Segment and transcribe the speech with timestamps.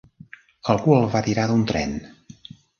[0.75, 1.97] Algú el va tirar d'un tren.